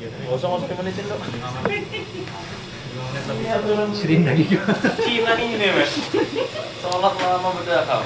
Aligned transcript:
Gak 0.00 0.32
usah 0.32 0.48
masuk 0.48 0.72
menitin 0.80 1.04
lo. 1.12 1.16
Sering 3.92 4.24
lagi 4.24 4.44
Cina 5.04 5.32
ini 5.36 5.60
nih, 5.60 5.84
Sholat 6.80 7.14
lama 7.20 7.48
berdakam. 7.60 8.04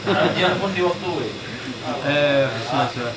Kajian 0.00 0.56
pun 0.56 0.72
di 0.72 0.80
waktu. 0.80 1.10
Eh, 2.08 2.48
bismillah. 2.48 3.12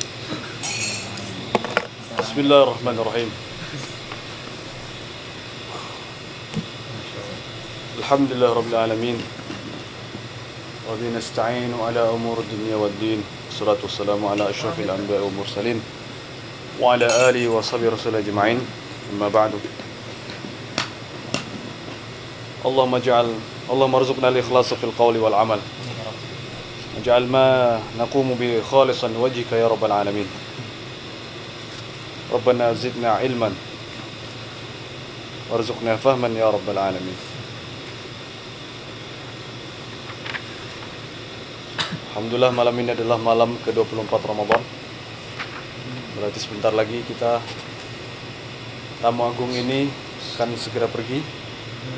بسم 2.13 2.37
الله 2.39 2.59
الرحمن 2.63 2.95
الرحيم 3.03 3.29
الحمد 7.99 8.29
لله 8.31 8.49
رب 8.53 8.69
العالمين 8.69 9.17
وبه 10.89 11.07
نستعين 11.17 11.73
على 11.73 11.99
أمور 11.99 12.37
الدنيا 12.39 12.75
والدين 12.75 13.19
والصلاة 13.49 13.81
والسلام 13.83 14.21
على 14.25 14.49
أشرف 14.49 14.79
الأنبياء 14.79 15.21
والمرسلين 15.25 15.77
وعلى 16.81 17.29
آله 17.29 17.47
وصحبه 17.47 17.89
رسول 17.89 18.15
أجمعين. 18.15 18.59
أما 19.13 19.27
بعد. 19.29 19.51
اللهم 22.65 22.95
اجعل 22.95 23.27
اللهم 23.69 23.95
ارزقنا 23.95 24.27
الإخلاص 24.29 24.73
في 24.73 24.83
القول 24.83 25.17
والعمل. 25.17 25.59
اجعل 27.01 27.23
ما 27.27 27.79
نقوم 27.99 28.33
به 28.39 28.61
خالصا 28.71 29.07
لوجهك 29.07 29.51
يا 29.51 29.67
رب 29.67 29.85
العالمين. 29.85 30.27
ربنا 32.33 32.73
زدنا 32.73 33.09
علما 33.11 33.53
وارزقنا 35.51 35.95
فهما 35.95 36.27
يا 36.27 36.49
رب 36.49 36.67
العالمين. 36.69 37.17
Alhamdulillah 42.13 42.53
malam 42.53 42.77
ini 42.77 42.93
adalah 42.93 43.17
malam 43.17 43.57
ke-24 43.65 44.21
Ramadan. 44.21 44.82
Berarti 46.13 46.39
sebentar 46.41 46.73
lagi 46.73 47.01
kita 47.05 47.41
Tamu 49.03 49.27
agung 49.27 49.51
ini 49.51 49.91
akan 50.37 50.55
segera 50.55 50.87
pergi. 50.87 51.19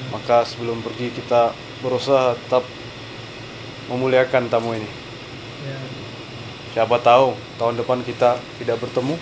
Maka 0.09 0.41
sebelum 0.41 0.81
pergi 0.81 1.13
kita 1.13 1.53
berusaha 1.85 2.33
tetap 2.33 2.66
Memuliakan 3.86 4.49
tamu 4.49 4.73
ini. 4.73 4.89
Siapa 6.73 6.97
tahu 7.05 7.38
tahun 7.61 7.77
depan 7.77 8.02
kita 8.02 8.41
tidak 8.58 8.81
bertemu. 8.81 9.13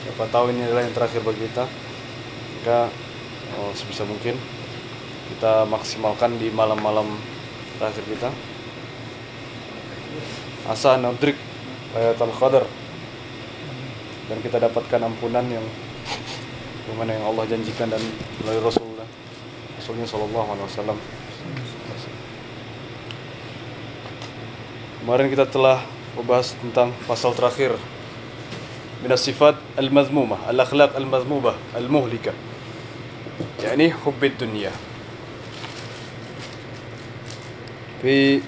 Siapa 0.00 0.24
tahu 0.32 0.48
ini 0.48 0.64
adalah 0.64 0.80
yang 0.88 0.96
terakhir 0.96 1.20
bagi 1.20 1.44
kita. 1.44 1.68
Maka 2.56 2.88
oh, 3.60 3.70
sebisa 3.76 4.08
mungkin 4.08 4.40
Kita 5.26 5.68
maksimalkan 5.68 6.40
di 6.40 6.48
malam-malam 6.48 7.04
terakhir 7.76 8.04
kita. 8.08 8.32
Asa 10.72 10.96
nudrik 10.96 11.36
Laylatul 11.92 12.32
Qadar 12.32 12.64
dan 14.29 14.37
kita 14.39 14.57
dapatkan 14.61 14.99
ampunan 15.01 15.45
yang 15.49 15.65
bagaimana 16.85 17.17
yang 17.17 17.25
Allah 17.27 17.45
janjikan 17.49 17.91
dan 17.91 18.01
melalui 18.41 18.63
Rasulullah 18.63 19.07
Rasulnya 19.77 20.07
Sallallahu 20.07 20.47
Alaihi 20.51 20.67
Wasallam 20.67 20.97
kemarin 25.01 25.27
kita 25.33 25.45
telah 25.49 25.81
membahas 26.13 26.53
tentang 26.59 26.93
pasal 27.09 27.33
terakhir 27.33 27.75
minas 29.01 29.25
sifat 29.25 29.57
al-mazmumah 29.75 30.45
al-akhlaq 30.51 30.93
al-mazmumah 30.93 31.57
al-muhlika 31.73 32.35
yakni 33.63 33.89
hubbid 33.91 34.37
dunia 34.37 34.71
في 38.01 38.41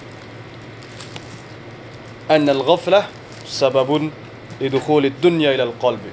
أن 2.30 2.48
الغفلة 2.48 3.06
سبب 3.46 4.10
lidukhulid 4.59 5.15
dunia 5.23 5.55
ilal 5.55 5.73
qalbi. 5.79 6.11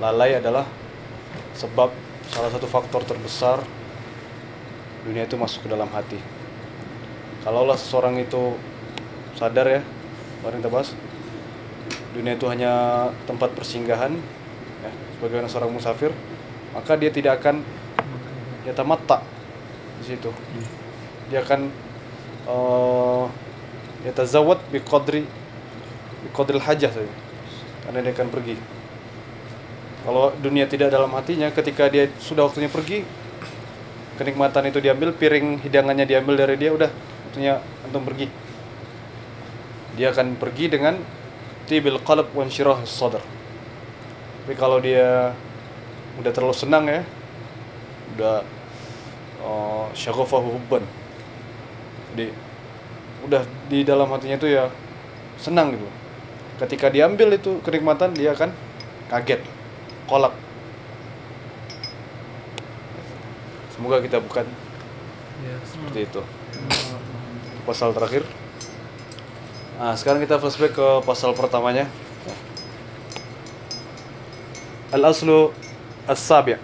Lalai 0.00 0.40
adalah 0.40 0.64
sebab 1.56 1.92
salah 2.32 2.50
satu 2.52 2.68
faktor 2.68 3.04
terbesar 3.04 3.60
dunia 5.04 5.28
itu 5.28 5.36
masuk 5.36 5.64
ke 5.64 5.68
dalam 5.68 5.88
hati. 5.92 6.18
Kalaulah 7.44 7.78
seseorang 7.78 8.18
itu 8.18 8.58
sadar 9.36 9.68
ya 9.68 9.80
orang 10.42 10.64
tebas 10.64 10.96
dunia 12.16 12.32
itu 12.32 12.48
hanya 12.48 12.72
tempat 13.28 13.52
persinggahan 13.52 14.16
ya, 14.80 14.90
sebagaimana 15.16 15.48
seorang 15.52 15.68
musafir 15.68 16.10
maka 16.72 16.96
dia 16.96 17.12
tidak 17.12 17.44
akan 17.44 17.60
ya 18.64 18.72
mata 18.82 19.20
di 20.00 20.04
situ. 20.16 20.32
Dia 21.28 21.44
akan 21.44 21.60
eh, 22.46 22.50
uh, 22.50 23.24
ya 24.02 24.12
tazawat 24.16 24.58
bi 24.72 24.82
qadri 24.82 25.22
bi 26.24 26.28
qadril 26.34 26.62
hajah 26.62 26.90
saja 26.90 27.25
karena 27.86 27.98
dia 28.02 28.12
akan 28.12 28.28
pergi. 28.28 28.54
Kalau 30.06 30.30
dunia 30.38 30.66
tidak 30.70 30.94
dalam 30.94 31.10
hatinya 31.14 31.50
ketika 31.50 31.90
dia 31.90 32.06
sudah 32.22 32.46
waktunya 32.46 32.70
pergi 32.70 33.02
kenikmatan 34.16 34.70
itu 34.70 34.78
diambil 34.78 35.12
piring 35.12 35.60
hidangannya 35.66 36.06
diambil 36.06 36.38
dari 36.38 36.54
dia 36.58 36.70
udah 36.70 36.90
waktunya 37.30 37.62
antum 37.86 38.06
pergi. 38.06 38.26
Dia 39.96 40.12
akan 40.12 40.36
pergi 40.36 40.66
dengan 40.70 41.00
tibil 41.66 41.98
qalb 42.02 42.30
wa 42.36 42.46
insyirah 42.46 42.86
sadr 42.86 43.22
tapi 44.46 44.54
kalau 44.54 44.78
dia 44.78 45.34
udah 46.22 46.30
terlalu 46.30 46.54
senang 46.54 46.86
ya 46.86 47.02
udah 48.14 48.46
uh, 49.42 49.90
syaghafahu 49.90 50.54
hubban. 50.54 50.86
Jadi 52.14 52.30
udah 53.26 53.42
di 53.66 53.82
dalam 53.82 54.06
hatinya 54.14 54.38
itu 54.38 54.54
ya 54.54 54.70
senang 55.34 55.74
gitu 55.74 56.05
ketika 56.56 56.88
diambil 56.88 57.36
itu 57.36 57.60
kenikmatan 57.60 58.16
dia 58.16 58.32
akan 58.32 58.52
kaget 59.12 59.44
kolak. 60.08 60.32
Semoga 63.76 64.00
kita 64.00 64.24
bukan 64.24 64.48
ya. 65.44 65.56
seperti 65.68 66.08
itu. 66.08 66.20
Pasal 67.68 67.92
terakhir. 67.92 68.24
Nah 69.76 69.92
sekarang 70.00 70.24
kita 70.24 70.40
flashback 70.40 70.72
ke 70.72 70.88
pasal 71.04 71.36
pertamanya. 71.36 71.84
Al 74.94 75.04
aslu 75.04 75.52
as 76.08 76.22
sabi 76.22 76.56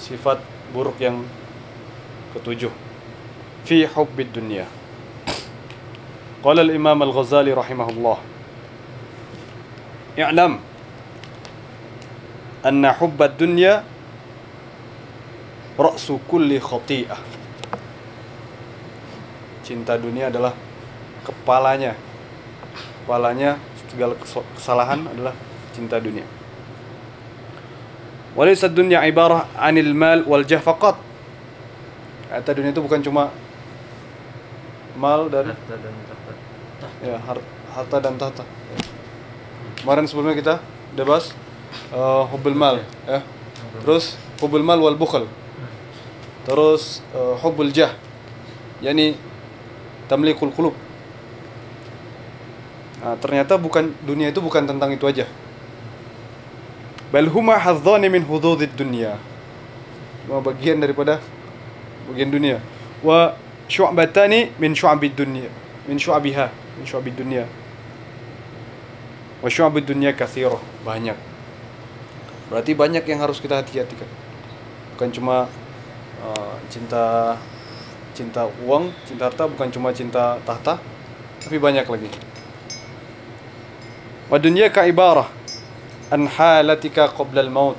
sifat 0.00 0.40
buruk 0.72 0.96
yang 0.96 1.20
ketujuh. 2.32 2.72
Fi 3.68 3.84
hubbid 3.84 4.32
dunya. 4.32 4.64
Qala 6.40 6.64
al 6.64 6.72
imam 6.72 6.98
al 7.04 7.12
ghazali 7.12 7.52
rahimahullah 7.52 8.31
i'lam 10.16 10.60
anna 12.62 12.94
حب 12.94 13.18
dunya 13.40 13.82
رأس 15.72 16.06
kulli 16.28 16.60
khati'ah. 16.60 17.20
Cinta 19.64 19.96
dunia 19.96 20.28
adalah 20.28 20.52
kepalanya. 21.24 21.96
Kepalanya 23.02 23.56
segala 23.88 24.14
kesalahan 24.54 25.08
adalah 25.10 25.34
cinta 25.72 25.96
dunia. 25.98 26.28
walisa 28.32 28.64
dunya 28.64 29.04
ibarah 29.04 29.48
anil 29.56 29.92
mal 29.92 30.24
wal 30.24 30.44
jah 30.44 30.60
faqat. 30.60 30.96
Kata 32.32 32.50
dunia 32.56 32.72
itu 32.72 32.80
bukan 32.80 33.00
cuma 33.04 33.28
mal 34.96 35.28
dan 35.28 35.52
harta 35.52 35.76
dan 35.76 35.94
tahta. 36.08 36.32
Ya, 37.04 37.16
harta 37.72 37.96
dan 38.00 38.14
tahta 38.16 38.44
kemarin 39.82 40.06
sebelumnya 40.06 40.38
kita 40.38 40.54
udah 40.94 41.04
bahas 41.04 41.34
uh, 41.90 42.24
hubul 42.30 42.54
mal 42.54 42.80
ya. 43.04 43.20
Terus 43.82 44.14
hubul 44.38 44.62
mal 44.62 44.78
wal 44.78 44.94
bukhl. 44.94 45.26
Terus 46.46 47.02
uh, 47.12 47.34
hubul 47.42 47.74
jah 47.74 47.98
yakni 48.78 49.18
tamlikul 50.06 50.54
qulub. 50.54 50.74
Nah, 53.02 53.18
ternyata 53.18 53.58
bukan 53.58 53.90
dunia 54.06 54.30
itu 54.30 54.38
bukan 54.38 54.62
tentang 54.62 54.94
itu 54.94 55.02
aja. 55.10 55.26
Bal 57.10 57.26
huma 57.28 57.58
hadzani 57.58 58.06
min 58.06 58.22
hududid 58.22 58.72
dunya. 58.78 59.18
Bagian 60.30 60.78
daripada 60.78 61.18
bagian 62.06 62.30
dunia. 62.30 62.62
Wa 63.02 63.34
syu'batani 63.66 64.54
min 64.62 64.76
syu'abid 64.76 65.18
dunya 65.18 65.50
min 65.88 65.98
syu'abiha 65.98 66.52
min 66.78 66.84
syu'abid 66.86 67.16
dunya 67.16 67.48
wa 69.42 69.48
syu'abid 69.50 69.84
dunya 69.84 70.14
katsirah 70.14 70.62
banyak. 70.86 71.18
Berarti 72.46 72.72
banyak 72.78 73.02
yang 73.02 73.20
harus 73.20 73.42
kita 73.42 73.58
hati-hatikan. 73.58 74.06
Bukan 74.94 75.10
cuma 75.10 75.50
uh, 76.22 76.54
cinta 76.70 77.34
cinta 78.14 78.46
uang 78.62 78.92
cinta 79.08 79.32
harta 79.32 79.48
bukan 79.48 79.72
cuma 79.72 79.88
cinta 79.90 80.38
tahta 80.46 80.78
tapi 81.42 81.58
banyak 81.58 81.82
lagi. 81.82 82.08
Wa 84.30 84.38
dunya 84.38 84.70
ka 84.70 84.86
ibarah 84.86 85.26
an 86.14 86.30
halatika 86.30 87.10
qabla 87.10 87.42
al 87.42 87.50
maut. 87.50 87.78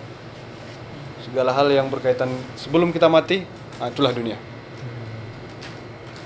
Segala 1.24 1.56
hal 1.56 1.72
yang 1.72 1.88
berkaitan 1.88 2.28
sebelum 2.60 2.92
kita 2.92 3.08
mati 3.08 3.48
nah, 3.80 3.88
itulah 3.88 4.12
dunia. 4.12 4.36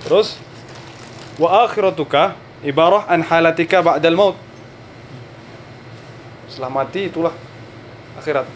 Terus 0.01 0.42
wa 1.38 1.68
akhiratuka 1.68 2.33
ibarah 2.66 3.06
an 3.06 3.22
halatika 3.22 3.86
ba'dal 3.86 4.18
maut 4.18 4.47
setelah 6.57 6.74
mati 6.74 7.06
itulah 7.06 7.30
akhirat. 8.18 8.50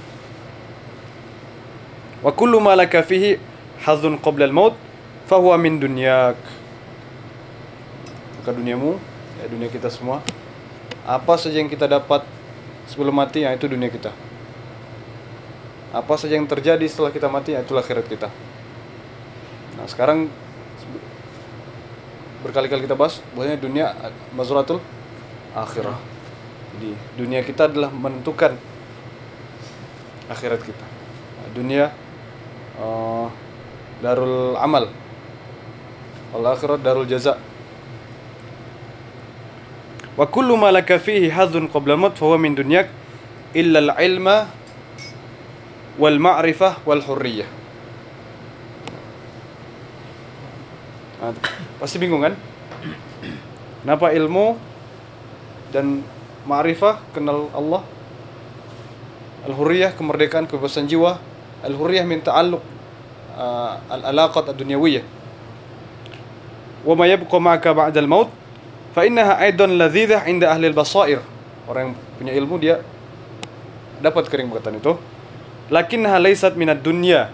Wa 2.26 2.34
kullu 2.34 2.58
ma 2.58 2.74
laka 2.74 3.06
fihi 3.06 3.38
hadzun 3.86 4.18
qabla 4.18 4.50
al-maut 4.50 4.74
fahuwa 5.30 5.54
min 5.62 5.78
dunyak. 5.78 6.34
Maka 8.42 8.58
duniamu 8.58 8.98
ya 9.38 9.46
dunia 9.46 9.70
kita 9.70 9.94
semua 9.94 10.26
apa 11.06 11.38
saja 11.38 11.62
yang 11.62 11.70
kita 11.70 11.86
dapat 11.86 12.26
sebelum 12.90 13.14
mati 13.14 13.46
ya 13.46 13.54
itu 13.54 13.70
dunia 13.70 13.94
kita. 13.94 14.10
Apa 15.94 16.18
saja 16.18 16.42
yang 16.42 16.50
terjadi 16.50 16.90
setelah 16.90 17.14
kita 17.14 17.30
mati 17.30 17.54
ya 17.54 17.62
itulah 17.62 17.86
akhirat 17.86 18.10
kita. 18.10 18.34
Nah 19.78 19.86
sekarang 19.86 20.26
berkali-kali 22.42 22.90
kita 22.90 22.98
bahas 22.98 23.22
bahwasanya 23.38 23.62
dunia 23.62 23.94
mazratul 24.34 24.82
akhirah 25.54 26.21
jadi 26.78 26.92
dunia 27.20 27.42
kita 27.44 27.68
adalah 27.68 27.92
menentukan 27.92 28.56
akhirat 30.32 30.62
kita. 30.64 30.86
Dunia 31.52 31.92
eh, 32.80 33.28
darul 34.00 34.56
amal. 34.56 34.88
Wal 36.32 36.48
akhirat 36.48 36.80
darul 36.80 37.04
jaza. 37.04 37.36
Wa 40.16 40.28
kullu 40.28 40.56
ma 40.56 40.72
laka 40.72 40.96
fihi 40.96 41.28
hadzun 41.28 41.68
qabla 41.68 41.96
al-maut 42.00 42.16
fa 42.16 42.28
huwa 42.28 42.40
min 42.40 42.56
dunyak 42.56 42.88
illa 43.52 43.84
al-ilma 43.84 44.48
wal 46.00 46.20
ma'rifah 46.20 46.84
wal 46.88 47.04
hurriyah. 47.04 47.48
Nah, 51.22 51.36
pasti 51.78 52.02
bingung 52.02 52.24
kan? 52.24 52.34
Kenapa 53.86 54.10
ilmu 54.14 54.58
dan 55.70 56.02
ma'rifah 56.46 57.02
kenal 57.14 57.50
Allah? 57.54 57.84
Al-hurriyah 59.50 59.98
kemerdekaan 59.98 60.46
kebebasan 60.46 60.86
jiwa. 60.86 61.18
Al-hurriyah 61.66 62.06
min 62.06 62.22
ta'alluq 62.22 62.62
uh, 63.38 63.82
al-alaqat 63.90 64.54
ad-dunyawiyah. 64.54 65.06
Wa 66.86 66.94
ma 66.98 67.06
yabqa 67.06 67.38
ma'aka 67.38 67.70
ba'da 67.74 68.02
al-maut 68.02 68.30
fa 68.94 69.06
innaha 69.06 69.38
aidan 69.42 69.78
ladhidah 69.78 70.26
'inda 70.26 70.50
ahli 70.50 70.70
al-basair. 70.70 71.22
Orang 71.70 71.94
yang 71.94 71.96
punya 72.18 72.34
ilmu 72.38 72.56
dia 72.58 72.82
dapat 74.02 74.30
itu. 74.30 74.94
Lakinnaha 75.72 76.18
laysat 76.20 76.58
minad 76.58 76.82
dunya 76.84 77.32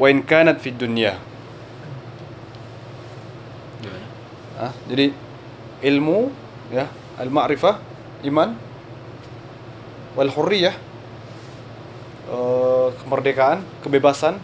wa 0.00 0.06
in 0.08 0.24
kanat 0.24 0.58
fid 0.58 0.76
dunya. 0.76 1.20
Ah, 4.56 4.72
jadi 4.88 5.12
ilmu 5.84 6.32
ya, 6.72 6.88
al-ma'rifah, 7.20 7.76
iman 8.24 8.56
wal 10.16 10.32
hurriyah 10.32 10.72
eh, 12.32 12.88
kemerdekaan, 13.04 13.60
kebebasan. 13.84 14.40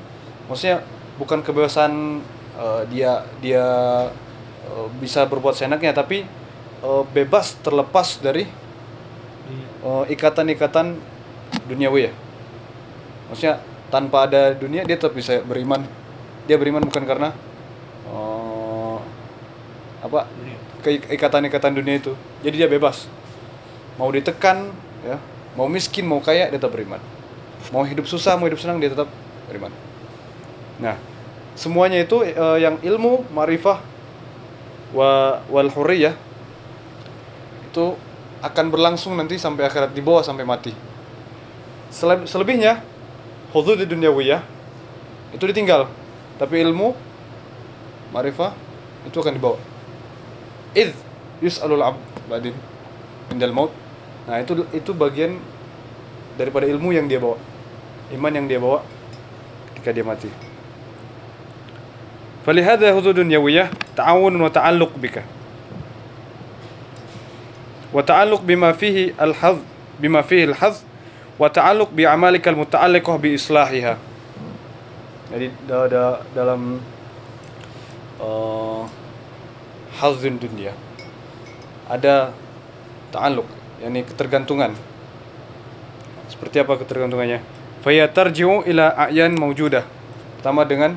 Maksudnya 0.51 0.85
bukan 1.17 1.41
kebebasan 1.41 2.21
eh, 2.59 2.83
dia 2.93 3.25
dia 3.41 3.65
eh, 4.69 4.87
bisa 5.01 5.25
berbuat 5.25 5.57
seenaknya 5.57 5.97
tapi 5.97 6.29
eh, 6.85 7.03
bebas 7.17 7.57
terlepas 7.65 8.21
dari 8.21 8.45
eh, 9.83 10.05
ikatan-ikatan 10.13 11.01
duniawi 11.69 12.11
ya. 12.11 12.13
Maksudnya 13.33 13.57
tanpa 13.89 14.29
ada 14.29 14.53
dunia 14.53 14.85
dia 14.85 15.01
tetap 15.01 15.17
bisa 15.17 15.41
beriman. 15.41 15.85
Dia 16.45 16.61
beriman 16.61 16.85
bukan 16.85 17.05
karena 17.09 17.33
eh, 18.13 18.99
apa 20.05 20.29
keikatan-ikatan 20.83 21.73
dunia 21.73 21.97
itu. 21.97 22.13
Jadi 22.45 22.55
dia 22.61 22.69
bebas. 22.69 23.07
Mau 24.03 24.11
ditekan, 24.11 24.75
ya, 25.07 25.23
mau 25.55 25.71
miskin, 25.71 26.03
mau 26.03 26.19
kaya, 26.19 26.51
dia 26.51 26.59
tetap 26.59 26.75
beriman. 26.75 26.99
Mau 27.71 27.87
hidup 27.87 28.11
susah, 28.11 28.35
mau 28.35 28.51
hidup 28.51 28.59
senang, 28.59 28.83
dia 28.83 28.91
tetap 28.91 29.07
beriman. 29.47 29.71
Nah, 30.83 30.99
semuanya 31.55 32.03
itu 32.03 32.27
eh, 32.27 32.59
yang 32.59 32.83
ilmu, 32.83 33.31
marifah, 33.31 33.79
wa 34.91 35.39
wal 35.47 35.71
hurriyah 35.71 36.19
itu 37.71 37.95
akan 38.43 38.75
berlangsung 38.75 39.15
nanti 39.15 39.39
sampai 39.39 39.71
akhirat 39.71 39.95
di 39.95 40.03
bawah 40.03 40.27
sampai 40.27 40.43
mati. 40.43 40.75
Sele- 41.95 42.27
selebihnya 42.27 42.83
hudud 43.55 43.79
di 43.79 43.87
dunyawiyah 43.87 44.43
itu 45.31 45.45
ditinggal. 45.47 45.87
Tapi 46.43 46.59
ilmu, 46.59 46.91
marifah 48.11 48.51
itu 49.07 49.15
akan 49.15 49.39
dibawa. 49.39 49.63
Id 50.75 50.91
yus'alul 51.39 51.87
abd 51.87 52.03
badin 52.27 52.57
indal 53.31 53.55
maut 53.55 53.82
Nah, 54.28 54.44
itu 54.44 54.68
itu 54.76 54.92
bagian 54.92 55.40
daripada 56.36 56.68
ilmu 56.68 56.92
yang 56.92 57.08
dia 57.08 57.18
bawa. 57.18 57.40
Iman 58.12 58.34
yang 58.36 58.48
dia 58.48 58.60
bawa 58.60 58.84
ketika 59.72 59.92
dia 59.96 60.04
mati. 60.04 60.32
فلهذا 62.48 62.96
حدود 62.96 63.28
دنيوية 63.28 63.72
تعاون 64.00 64.42
وتعلق 64.42 64.92
بك 65.04 65.24
وتعلق 67.94 68.42
بما 68.42 68.72
فيه 68.72 69.20
الحظ 69.22 69.60
بما 70.00 70.22
فيه 70.22 70.56
الحظ 70.56 70.76
وتعلق 71.40 71.90
بأعمالك 71.92 72.48
المتعلقة 72.48 73.16
بإصلاحها 73.18 73.98
jadi 75.28 75.52
da, 75.68 75.78
da, 75.92 76.04
dalam 76.32 76.80
uh, 78.24 78.88
hazin 80.00 80.40
dunia 80.40 80.72
ada 81.92 82.32
ta'alluq 83.12 83.44
yakni 83.83 84.07
ketergantungan. 84.07 84.79
Seperti 86.31 86.63
apa 86.63 86.79
ketergantungannya? 86.79 87.43
Faya 87.83 88.07
tarji'u 88.07 88.63
ila 88.71 88.95
a'yan 88.95 89.35
mawjudah. 89.35 89.83
Pertama 90.39 90.63
dengan 90.63 90.95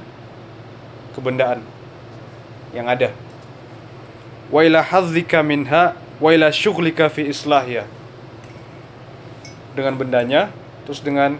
kebendaan 1.18 1.66
yang 2.78 2.86
ada. 2.86 3.10
Wa 4.54 4.62
ila 4.62 4.86
hadzika 4.86 5.42
minha 5.42 5.98
wa 6.22 6.30
ila 6.30 6.54
syughlika 6.54 7.10
fi 7.10 7.26
islahiya 7.26 7.90
dengan 9.76 10.00
bendanya 10.00 10.48
terus 10.88 11.04
dengan 11.04 11.36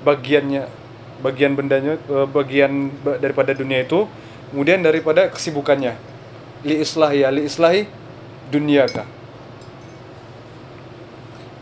bagiannya 0.00 0.64
bagian 1.20 1.52
bendanya 1.52 2.00
eh, 2.00 2.26
bagian 2.30 2.88
ba- 3.04 3.20
daripada 3.20 3.52
dunia 3.52 3.84
itu 3.84 4.06
kemudian 4.54 4.80
daripada 4.80 5.26
kesibukannya. 5.28 5.98
Li 6.64 6.80
islahiya 6.80 7.28
li 7.34 7.44
islahi 7.44 7.84
dunyaka 8.48 9.04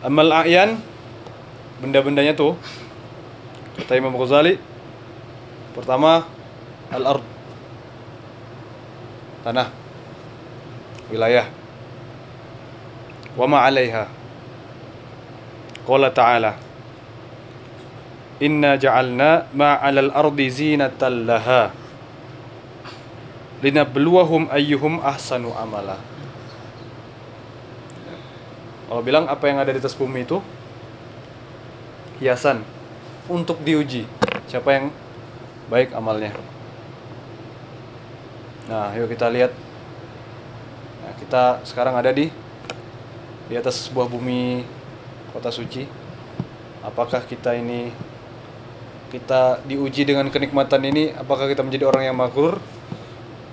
amal 0.03 0.27
a'yan 0.43 0.83
benda-bendanya 1.79 2.35
tuh 2.35 2.59
kata 3.79 3.95
Imam 3.95 4.13
Ghazali 4.19 4.59
pertama 5.71 6.27
al-ard 6.91 7.23
tanah 9.47 9.67
wilayah. 11.07 11.47
Wa 13.33 13.49
ma 13.49 13.65
'alaiha 13.65 14.05
qala 15.83 16.13
ta'ala 16.13 16.53
inna 18.43 18.77
ja'alna 18.77 19.49
ma 19.57 19.81
'alal 19.81 20.13
ardi 20.13 20.47
zinatan 20.53 21.25
laha 21.25 21.73
linabluwahum 23.63 24.51
ayyuhum 24.51 25.01
ahsanu 25.01 25.55
amala 25.55 26.12
Allah 28.93 29.01
bilang 29.01 29.25
apa 29.25 29.49
yang 29.49 29.57
ada 29.57 29.73
di 29.73 29.81
atas 29.81 29.97
bumi 29.97 30.21
itu 30.21 30.37
hiasan 32.21 32.61
untuk 33.25 33.57
diuji 33.65 34.05
siapa 34.45 34.69
yang 34.69 34.85
baik 35.73 35.97
amalnya 35.97 36.37
Nah, 38.63 38.95
yuk 38.95 39.11
kita 39.11 39.27
lihat. 39.27 39.51
Nah, 41.03 41.13
kita 41.19 41.43
sekarang 41.67 41.99
ada 41.99 42.15
di 42.15 42.31
di 43.51 43.55
atas 43.59 43.91
sebuah 43.91 44.07
bumi 44.07 44.63
kota 45.35 45.51
suci. 45.51 45.83
Apakah 46.79 47.27
kita 47.27 47.59
ini 47.59 47.91
kita 49.11 49.59
diuji 49.67 50.07
dengan 50.07 50.31
kenikmatan 50.31 50.79
ini? 50.87 51.11
Apakah 51.11 51.51
kita 51.51 51.59
menjadi 51.59 51.91
orang 51.91 52.07
yang 52.07 52.15
magur, 52.15 52.55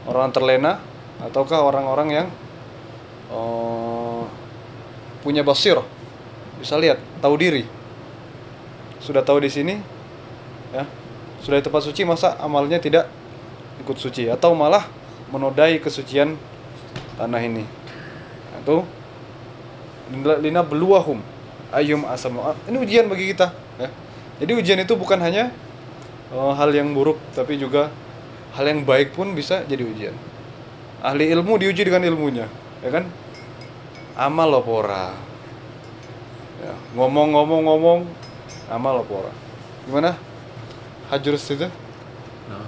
orang 0.07 0.31
terlena, 0.31 0.79
ataukah 1.19 1.59
orang-orang 1.59 2.09
yang 2.15 2.27
punya 5.21 5.45
basir, 5.45 5.77
bisa 6.61 6.77
lihat, 6.81 7.01
tahu 7.21 7.35
diri, 7.37 7.65
sudah 9.01 9.25
tahu 9.25 9.41
di 9.41 9.51
sini, 9.53 9.75
ya, 10.73 10.85
sudah 11.41 11.61
di 11.61 11.65
tempat 11.65 11.83
suci, 11.85 12.05
masa 12.05 12.37
amalnya 12.41 12.77
tidak 12.81 13.09
ikut 13.81 13.97
suci 13.97 14.29
atau 14.29 14.53
malah 14.53 14.85
menodai 15.33 15.81
kesucian 15.81 16.37
tanah 17.17 17.41
ini. 17.41 17.65
Itu 18.61 18.85
lina 20.45 20.61
beluahum 20.61 21.25
ayum 21.73 22.05
asam. 22.09 22.37
Ini 22.69 22.77
ujian 22.77 23.09
bagi 23.09 23.33
kita, 23.33 23.57
ya. 23.81 23.89
Jadi 24.41 24.53
ujian 24.57 24.79
itu 24.81 24.97
bukan 24.97 25.21
hanya 25.21 25.53
eh, 26.33 26.53
hal 26.57 26.73
yang 26.73 26.93
buruk 26.97 27.21
tapi 27.37 27.61
juga 27.61 27.93
hal 28.57 28.65
yang 28.69 28.85
baik 28.85 29.13
pun 29.17 29.33
bisa 29.33 29.65
jadi 29.69 29.85
ujian. 29.85 30.17
Ahli 31.01 31.33
ilmu 31.33 31.57
diuji 31.57 31.89
dengan 31.89 32.05
ilmunya, 32.05 32.45
ya 32.85 32.91
kan? 32.93 33.09
amal 34.21 34.53
lopora, 34.53 35.17
ya, 36.61 36.77
ngomong 36.93 37.33
ngomong 37.33 37.63
ngomong 37.65 38.01
amal 38.69 39.01
lopora, 39.01 39.33
gimana? 39.89 40.13
Hajar 41.09 41.35
itu 41.41 41.67
no. 42.47 42.59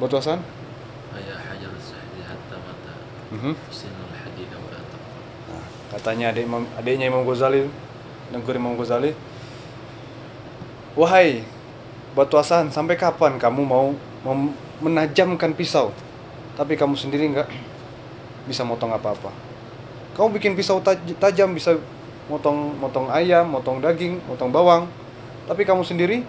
buat 0.00 0.14
wasan 0.14 0.40
ya 1.20 1.36
hajar 1.36 1.70
hatta 2.24 2.56
mata. 2.56 2.92
Mm 3.34 3.38
-hmm. 3.42 3.54
nah, 5.50 5.64
katanya 5.92 6.32
adik 6.32 6.48
Imam, 6.48 6.64
adiknya 6.78 7.06
Imam 7.10 7.26
Ghazali 7.28 7.68
negeri 8.32 8.56
Imam 8.56 8.78
Ghazali. 8.80 9.12
Wahai 10.96 11.44
batuasan 12.16 12.72
sampai 12.72 12.96
kapan 12.96 13.36
kamu 13.36 13.60
mau 13.64 13.92
menajamkan 14.80 15.52
pisau? 15.52 15.92
Tapi 16.56 16.76
kamu 16.76 16.96
sendiri 16.96 17.28
nggak 17.32 17.48
bisa 18.48 18.64
motong 18.64 18.92
apa-apa. 18.92 19.51
Kamu 20.12 20.28
bikin 20.36 20.52
pisau 20.52 20.80
taj- 20.84 21.16
tajam 21.16 21.56
bisa 21.56 21.76
motong 22.28 22.76
motong 22.76 23.08
ayam, 23.08 23.48
motong 23.48 23.80
daging, 23.80 24.20
motong 24.28 24.52
bawang, 24.52 24.86
tapi 25.48 25.64
kamu 25.64 25.82
sendiri 25.82 26.22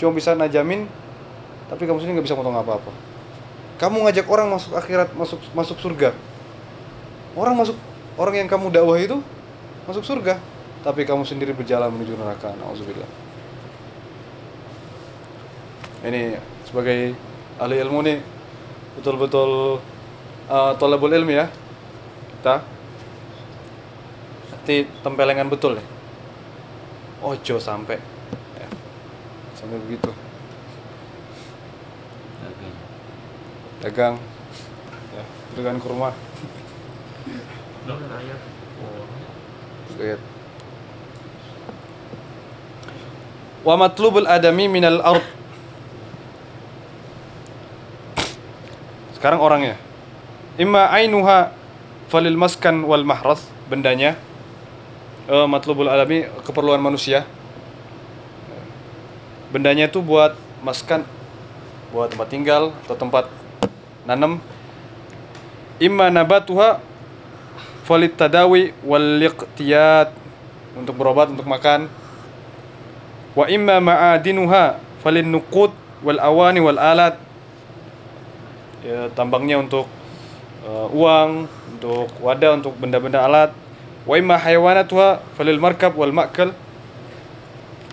cuma 0.00 0.14
bisa 0.14 0.32
najamin, 0.32 0.88
tapi 1.68 1.84
kamu 1.84 2.00
sendiri 2.00 2.18
nggak 2.18 2.26
bisa 2.28 2.38
motong 2.38 2.56
apa-apa. 2.56 2.90
Kamu 3.78 4.08
ngajak 4.08 4.26
orang 4.26 4.50
masuk 4.50 4.74
akhirat, 4.74 5.12
masuk 5.14 5.38
masuk 5.54 5.78
surga, 5.78 6.10
Orang 7.38 7.54
masuk 7.54 7.78
orang 8.18 8.42
yang 8.42 8.48
kamu 8.50 8.74
dakwah 8.74 8.98
itu 8.98 9.22
masuk 9.86 10.02
surga, 10.02 10.42
tapi 10.82 11.06
kamu 11.06 11.22
sendiri 11.22 11.54
berjalan 11.54 11.86
menuju 11.94 12.18
neraka. 12.18 12.50
Nauzubillah. 12.58 13.06
Ini 16.02 16.34
sebagai 16.66 17.14
ahli 17.62 17.78
ilmu 17.78 18.02
nih 18.02 18.18
betul-betul 18.98 19.78
uh, 20.50 20.72
tolabul 20.82 21.14
ilmi 21.14 21.38
ya. 21.38 21.46
Kita 22.38 22.66
nanti 24.68 24.84
tempelengan 25.00 25.48
betul 25.48 25.80
nih. 25.80 25.86
Ojo 27.24 27.56
sampai 27.56 27.96
ya. 28.60 28.68
Sampai 29.56 29.80
begitu. 29.80 30.12
dagang 33.80 34.20
Dagang 34.20 34.20
ya, 35.16 35.24
dagang 35.56 35.78
kurma. 35.80 36.12
Lihat. 39.96 40.20
Wa 43.64 43.74
matlubul 43.80 44.28
adami 44.28 44.68
minal 44.68 45.00
ard. 45.00 45.24
Sekarang 49.16 49.40
orangnya. 49.40 49.80
Imma 50.60 50.92
ainuha 50.92 51.56
falil 52.12 52.36
maskan 52.36 52.84
wal 52.84 53.08
mahras, 53.08 53.48
bendanya. 53.72 54.27
Eh, 55.28 55.44
matlubul 55.44 55.92
adami 55.92 56.24
keperluan 56.40 56.80
manusia. 56.80 57.28
Bendanya 59.52 59.84
itu 59.84 60.00
buat 60.00 60.32
maskan 60.64 61.04
buat 61.92 62.08
tempat 62.08 62.32
tinggal 62.32 62.72
atau 62.88 62.96
tempat 62.96 63.28
nanam. 64.08 64.40
Imma 65.76 66.08
nabatuha 66.08 66.80
falit 67.84 68.16
tadawi 68.16 68.72
wal 68.80 69.20
liqtiyat 69.20 70.16
untuk 70.72 70.96
berobat 70.96 71.28
untuk 71.28 71.44
makan 71.44 71.92
wa 73.36 73.44
imma 73.52 73.84
ma'adinuha 73.84 74.80
falin 75.04 75.28
nuqud 75.28 75.76
wal 76.00 76.20
awani 76.24 76.60
wal 76.64 76.80
alat 76.80 77.20
ya, 78.80 79.12
tambangnya 79.12 79.60
untuk 79.60 79.84
uh, 80.64 80.88
uang 80.88 81.44
untuk 81.76 82.08
wadah 82.24 82.56
untuk 82.56 82.72
benda-benda 82.80 83.28
alat 83.28 83.52
wa 84.04 84.14
imma 84.14 84.36
hayawanatuha 84.38 85.34
falil 85.34 85.58
markab 85.58 85.96
wal 85.98 86.12
ma'kal 86.12 86.54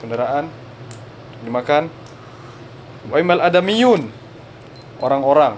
kendaraan 0.01 0.51
dimakan. 1.41 1.89
wa 3.05 3.21
immal 3.21 3.38
adamiyun 3.38 4.09
orang-orang. 4.97 5.53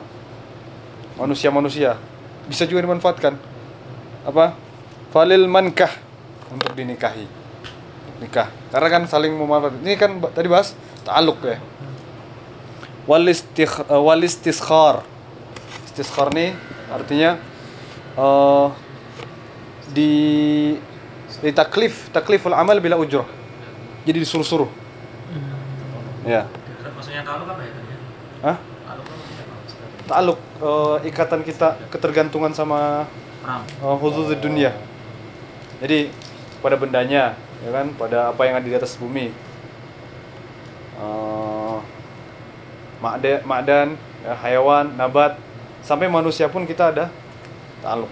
Manusia-manusia. 1.15 1.95
Bisa 2.51 2.67
juga 2.67 2.83
dimanfaatkan. 2.83 3.39
Apa? 4.27 4.51
Falil 5.15 5.47
mankah 5.47 5.89
untuk 6.51 6.75
dinikahi. 6.75 7.23
Nikah. 8.19 8.51
Karena 8.67 8.87
kan 8.91 9.03
saling 9.07 9.31
memanfaatkan 9.31 9.79
ini 9.79 9.95
kan 9.95 10.19
tadi 10.35 10.47
bahas 10.51 10.75
ta'aluk 11.07 11.39
ya. 11.47 11.57
Wal 13.07 13.31
istikh 13.31 13.87
eh, 13.87 14.01
wal 14.01 14.19
istiskhar 14.19 15.07
nih 16.35 16.51
artinya 16.91 17.39
eh 18.19 18.67
di 19.97 20.11
di 21.41 21.51
taklif 21.57 22.13
takliful 22.13 22.53
amal 22.53 22.77
bila 22.77 23.01
ujrah 23.01 23.25
jadi 24.05 24.21
disuruh-suruh 24.21 24.69
ya 26.29 26.45
Maksudnya 26.97 27.21
kalau 27.21 27.45
apa 27.45 27.61
ya? 27.61 27.73
Hah? 28.41 28.57
Ta'aluk 30.09 30.39
eh, 30.41 30.97
ikatan 31.13 31.45
kita 31.45 31.77
ketergantungan 31.93 32.49
sama 32.57 33.05
uh, 33.45 33.95
khusus 34.01 34.33
di 34.33 34.37
dunia. 34.41 34.73
Jadi 35.77 36.09
pada 36.59 36.73
bendanya, 36.73 37.37
ya 37.61 37.69
kan, 37.69 37.93
pada 37.93 38.33
apa 38.33 38.41
yang 38.49 38.57
ada 38.57 38.65
di 38.65 38.73
atas 38.73 38.97
bumi. 38.97 39.29
Uh, 40.97 41.77
makde, 42.97 43.45
makdan, 43.45 43.93
ya, 44.25 44.33
hayawan, 44.41 44.89
nabat, 44.97 45.37
sampai 45.85 46.09
manusia 46.09 46.49
pun 46.49 46.65
kita 46.65 46.89
ada 46.89 47.05
ta'aluk. 47.85 48.09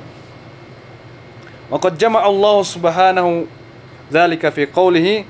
Waqad 1.65 1.97
jama'a 1.97 2.29
Allah 2.29 2.57
Subhanahu 2.61 3.49
dzalika 4.13 4.53
fi 4.53 4.69
qawlihi 4.69 5.25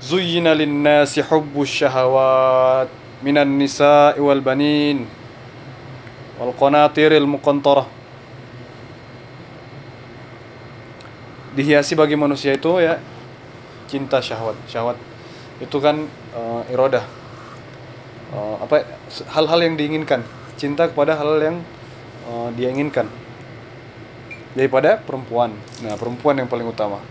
zuyyina 0.00 0.56
lin-nasi 0.56 1.20
hubbus 1.20 1.68
syahawat 1.68 2.88
minan 3.20 3.44
nisa'i 3.60 4.16
wal 4.16 4.40
banin 4.40 5.04
wal 6.40 6.56
dihiasi 11.56 11.92
bagi 11.96 12.16
manusia 12.16 12.56
itu 12.56 12.80
ya 12.80 12.96
cinta 13.92 14.24
syahwat. 14.24 14.56
Syahwat 14.72 14.96
itu 15.60 15.76
kan 15.84 16.08
uh, 16.32 16.64
irodah. 16.72 17.04
Uh, 18.32 18.56
apa 18.64 18.88
hal-hal 19.36 19.60
yang 19.60 19.76
diinginkan. 19.76 20.24
Cinta 20.56 20.88
kepada 20.88 21.12
hal 21.20 21.36
yang 21.44 21.56
uh, 22.24 22.48
dia 22.56 22.72
inginkan 22.72 23.25
daripada 24.56 24.96
perempuan. 24.96 25.52
Nah 25.84 25.94
perempuan 26.00 26.40
yang 26.40 26.48
paling 26.48 26.64
utama. 26.64 27.04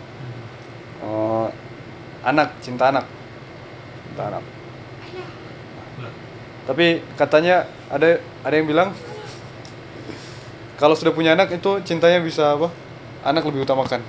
Uh, 1.05 1.47
anak 2.25 2.57
cinta 2.65 2.89
anak. 2.89 3.05
Cinta 4.09 4.23
anak. 4.33 4.43
Tapi 6.65 7.05
katanya 7.13 7.69
ada 7.93 8.17
ada 8.41 8.53
yang 8.57 8.65
bilang 8.65 8.89
kalau 10.81 10.97
sudah 10.97 11.13
punya 11.13 11.37
anak 11.37 11.53
itu 11.53 11.77
cintanya 11.85 12.17
bisa 12.17 12.57
apa? 12.57 12.73
Anak 13.21 13.45
lebih 13.45 13.61
utamakan. 13.61 14.01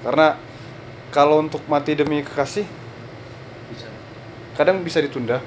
Karena 0.00 0.40
kalau 1.12 1.44
untuk 1.44 1.60
mati 1.68 1.92
demi 1.92 2.24
kekasih 2.24 2.64
kadang 4.56 4.80
bisa 4.80 5.04
ditunda. 5.04 5.44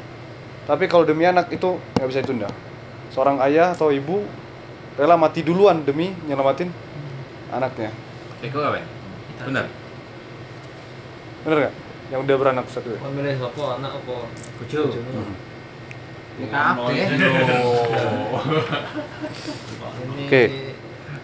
Tapi 0.69 0.85
kalau 0.85 1.03
demi 1.03 1.25
anak 1.25 1.49
itu 1.49 1.81
nggak 1.97 2.07
bisa 2.07 2.21
ditunda. 2.21 2.47
Seorang 3.09 3.41
ayah 3.41 3.73
atau 3.73 3.89
ibu 3.89 4.23
rela 4.97 5.15
mati 5.17 5.41
duluan 5.41 5.81
demi 5.81 6.13
nyelamatin 6.29 6.69
anaknya 7.49 7.89
Eko 8.43 8.59
apa? 8.59 8.83
Benar. 9.47 9.71
bener 11.47 11.57
nggak 11.63 11.73
yang 12.11 12.19
udah 12.27 12.35
beranak 12.35 12.67
satu 12.67 12.93
ya? 12.93 12.99
Kon 12.99 13.15
milih 13.15 13.39
sapa 13.39 13.79
anak 13.79 13.91
apa? 14.03 14.15
Bojo. 14.59 14.81
Ini 16.33 16.45
Kabeh. 16.51 17.05
Ini 17.07 17.27
Oke. 20.27 20.43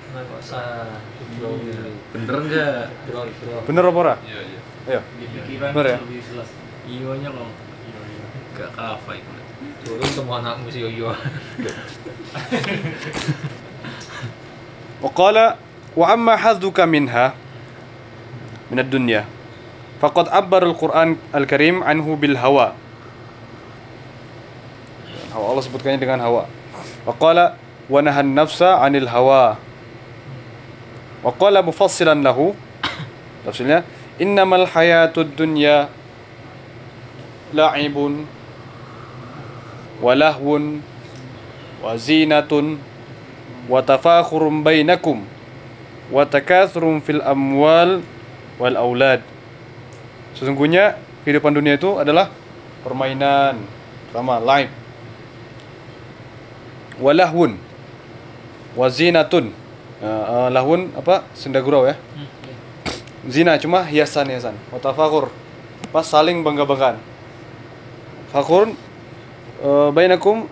Kok 0.09 0.41
sa 0.41 0.61
Bener 2.09 2.35
enggak? 2.41 2.89
bener 3.69 3.83
apa 3.85 3.99
ora? 3.99 4.15
Iya, 4.25 4.39
iya. 4.47 4.59
Iya. 4.89 5.01
Bener 5.75 5.85
ya? 5.85 5.97
jelas. 6.01 6.49
Iyonya 6.88 7.29
kok. 7.35 7.49
Enggak 8.55 8.69
kafa 8.73 9.11
itu. 9.19 9.31
Dulu 9.59 10.03
semua 10.07 10.39
anak 10.39 10.63
mesti 10.63 10.79
yoyo. 10.83 11.11
وقال 14.99 15.55
وأما 15.95 16.33
حظك 16.35 16.79
منها 16.83 17.33
من 18.71 18.79
الدنيا 18.83 19.25
فقد 20.03 20.27
عبر 20.27 20.61
القرآن 20.75 21.09
الكريم 21.35 21.83
عنه 21.83 22.07
بالهوى 22.19 22.67
hawa 25.29 25.45
Allah 25.53 25.61
sebutkannya 25.61 26.01
dengan 26.01 26.19
hawa 26.25 26.49
waqala 27.05 27.53
wa 27.85 27.99
nahan 28.01 28.33
nafsa 28.33 28.81
anil 28.81 29.05
hawa 29.05 29.61
waqala 31.21 31.61
mufassilan 31.61 32.17
lahu 32.25 32.57
tafsirnya 33.45 33.85
innamal 34.17 34.65
hayatud 34.65 35.29
dunya 35.37 35.85
la'ibun 37.53 38.25
Walahun, 40.00 40.79
wazinatun 41.84 42.79
watafakhurum 43.68 44.63
bainakum 44.63 45.27
watakathurum 46.10 47.03
fil 47.03 47.22
amwal 47.22 48.01
wal 48.58 48.75
aulad. 48.79 49.22
Sesungguhnya 50.34 50.96
kehidupan 51.27 51.53
dunia 51.53 51.75
itu 51.75 52.00
adalah 52.00 52.32
permainan 52.82 53.60
sama 54.15 54.39
live 54.41 54.74
Walahun, 57.00 57.56
wazinatun 58.75 59.56
uh, 60.03 60.03
nah, 60.03 60.20
uh, 60.20 60.48
eh, 60.48 60.50
lahun 60.51 60.91
apa? 61.00 61.24
Senda 61.32 61.63
gurau 61.63 61.88
ya? 61.88 61.96
Hmm, 61.96 62.27
iya. 62.44 62.56
Zina 63.32 63.56
cuma 63.56 63.88
hiasan 63.88 64.27
hiasan 64.27 64.56
watafakur 64.68 65.32
pas 65.96 66.03
saling 66.03 66.44
bangga 66.44 66.68
banggaan 66.68 66.98
fakur 68.36 68.75
uh, 69.63 69.89
bainakum 69.91 70.47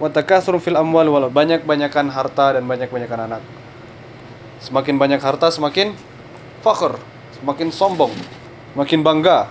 fil 0.60 0.78
amwal 0.78 1.08
wal 1.08 1.28
banyak-banyakan 1.32 2.12
harta 2.12 2.60
dan 2.60 2.64
banyak-banyakan 2.68 3.20
anak. 3.32 3.44
Semakin 4.58 4.98
banyak 4.98 5.22
harta 5.22 5.54
semakin 5.54 5.94
fakir, 6.66 6.98
semakin 7.40 7.70
sombong, 7.70 8.14
makin 8.74 9.06
bangga. 9.06 9.48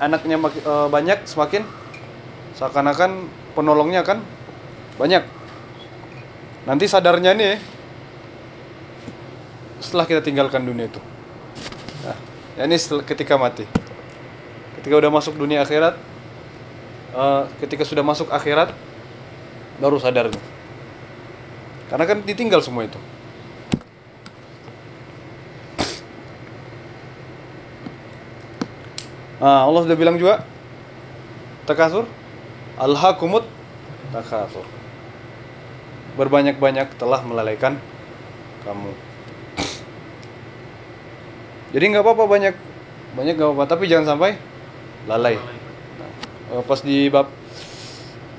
Anaknya 0.00 0.40
eh, 0.40 0.88
banyak 0.88 1.28
semakin 1.28 1.62
seakan-akan 2.56 3.28
penolongnya 3.52 4.00
kan 4.00 4.24
banyak. 4.96 5.22
Nanti 6.66 6.88
sadarnya 6.88 7.36
nih 7.36 7.60
setelah 9.78 10.08
kita 10.08 10.24
tinggalkan 10.24 10.64
dunia 10.64 10.88
itu. 10.88 10.98
Nah, 12.02 12.16
ya 12.58 12.64
ini 12.64 12.80
ketika 13.06 13.36
mati. 13.38 13.68
Ketika 14.80 14.94
udah 14.98 15.12
masuk 15.12 15.38
dunia 15.38 15.62
akhirat, 15.62 16.00
eh, 17.16 17.42
ketika 17.64 17.82
sudah 17.88 18.04
masuk 18.04 18.28
akhirat, 18.28 18.76
baru 19.80 19.96
sadar. 19.96 20.28
Karena 21.88 22.04
kan 22.04 22.20
ditinggal 22.20 22.60
semua 22.60 22.84
itu. 22.84 22.98
Ah, 29.36 29.68
Allah 29.68 29.84
sudah 29.84 29.96
bilang 30.00 30.16
juga 30.16 30.42
takasur 31.68 32.08
alhaqumut 32.80 33.44
takasur. 34.08 34.64
Berbanyak-banyak 36.16 36.96
telah 36.96 37.20
melalaikan 37.20 37.76
kamu. 38.64 38.96
Jadi 41.76 41.84
nggak 41.92 42.00
apa-apa 42.00 42.24
banyak 42.24 42.54
banyak 43.12 43.34
nggak 43.36 43.48
apa-apa 43.52 43.64
tapi 43.68 43.84
jangan 43.84 44.16
sampai 44.16 44.40
lalai. 45.04 45.36
Eh, 46.46 46.62
pas 46.62 46.78
di 46.78 47.10
bab 47.10 47.26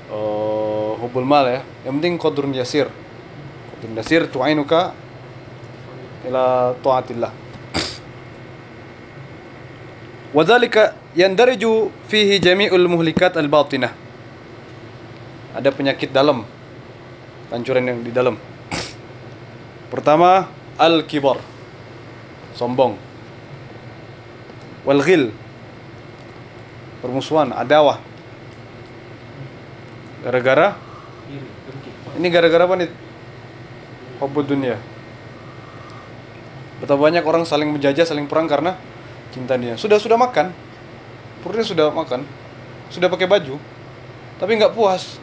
eh, 0.08 0.90
hubul 1.04 1.28
mal 1.28 1.44
ya, 1.44 1.60
yang 1.84 2.00
penting 2.00 2.16
qadrun 2.16 2.56
yasir. 2.56 2.88
Qadrun 3.76 3.94
yasir 4.00 4.24
tu'inuka 4.32 4.96
ila 6.24 6.72
taatillah. 6.80 7.32
Wadzalika 10.32 10.92
yandariju 11.16 11.88
fihi 12.08 12.36
jami'ul 12.40 12.88
muhlikat 12.88 13.36
al-batinah. 13.36 13.92
Ada 15.56 15.72
penyakit 15.72 16.12
dalam. 16.12 16.44
Pancuran 17.48 17.88
yang 17.88 18.00
di 18.04 18.12
dalam. 18.12 18.36
Pertama, 19.88 20.52
al-kibar. 20.76 21.40
Sombong. 22.52 23.00
Wal 24.84 25.00
ghil. 25.00 25.32
Permusuhan, 26.98 27.54
adawah. 27.54 28.02
Gara-gara 30.26 30.74
ini 32.18 32.26
gara-gara 32.34 32.66
apa 32.66 32.74
nih? 32.74 32.90
Hubud 34.18 34.50
dunia. 34.50 34.74
Betapa 36.82 36.98
banyak 36.98 37.22
orang 37.22 37.46
saling 37.46 37.70
menjajah, 37.70 38.02
saling 38.02 38.26
perang 38.26 38.50
karena 38.50 38.74
cinta 39.30 39.54
dia. 39.54 39.78
Sudah 39.78 40.02
sudah 40.02 40.18
makan, 40.18 40.50
perutnya 41.42 41.62
sudah 41.62 41.94
makan, 41.94 42.26
sudah 42.90 43.06
pakai 43.06 43.30
baju, 43.30 43.54
tapi 44.42 44.58
nggak 44.58 44.74
puas. 44.74 45.22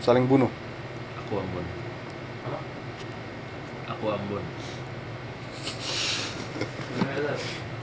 Saling 0.00 0.24
bunuh. 0.24 0.48
Aku 1.26 1.36
Ambon. 1.36 1.64
Aku 3.92 4.04
Ambon. 4.08 4.44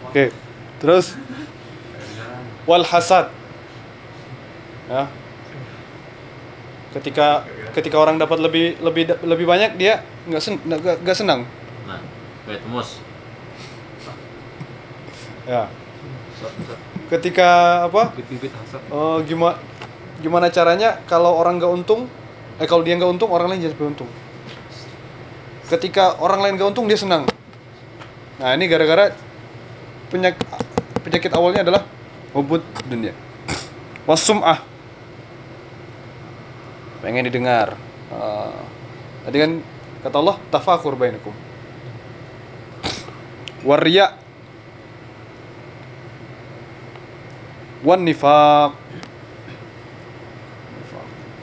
Oke, 0.10 0.34
terus 0.82 1.16
wal 2.66 2.84
hasad. 2.84 3.32
Ya. 4.90 5.10
Ketika 6.96 7.44
ketika 7.76 7.98
orang 8.00 8.16
dapat 8.16 8.40
lebih 8.40 8.80
lebih 8.80 9.20
lebih 9.26 9.46
banyak 9.46 9.76
dia 9.76 10.06
nggak 10.30 10.42
sen, 10.42 10.56
nggak 10.64 11.04
nggak 11.04 11.18
senang. 11.18 11.44
Nah, 11.90 12.00
temus. 12.48 13.04
Ya. 15.46 15.68
Ketika 17.12 17.50
apa? 17.86 18.16
Oh, 18.90 19.22
gimana 19.22 19.60
gimana 20.26 20.48
caranya 20.48 21.04
kalau 21.06 21.36
orang 21.36 21.60
nggak 21.60 21.72
untung 21.72 22.08
eh 22.56 22.68
kalau 22.68 22.84
dia 22.88 22.96
nggak 22.96 23.12
untung 23.20 23.32
orang 23.36 23.52
lain 23.52 23.68
jadi 23.68 23.76
untung 23.76 24.08
ketika 25.68 26.16
orang 26.24 26.40
lain 26.40 26.54
nggak 26.56 26.70
untung 26.72 26.88
dia 26.88 26.96
senang 26.96 27.28
nah 28.40 28.56
ini 28.56 28.68
gara-gara 28.72 29.12
penyak, 30.12 30.40
penyakit 31.06 31.32
awalnya 31.38 31.62
adalah 31.62 31.86
hubud 32.34 32.66
dunia. 32.90 33.14
Wasum'ah. 34.10 34.66
Pengen 37.06 37.30
didengar. 37.30 37.78
Ah, 38.10 38.58
tadi 39.30 39.38
kan 39.38 39.52
kata 40.02 40.16
Allah 40.18 40.38
tafakur 40.50 40.98
bainakum. 40.98 41.34
Warya 43.62 44.18
wan 47.86 48.02
nifaq 48.02 48.74